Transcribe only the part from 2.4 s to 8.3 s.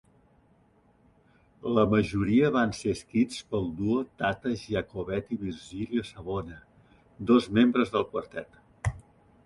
van ser escrits pel duo Tata Giacobetti-Virgilio Savona, dos membres del